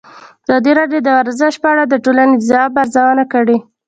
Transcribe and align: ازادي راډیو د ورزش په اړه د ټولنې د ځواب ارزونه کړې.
ازادي 0.45 0.71
راډیو 0.79 0.99
د 1.03 1.07
ورزش 1.19 1.53
په 1.61 1.67
اړه 1.73 1.83
د 1.87 1.93
ټولنې 2.05 2.35
د 2.37 2.41
ځواب 2.49 2.71
ارزونه 2.81 3.23
کړې. 3.33 3.57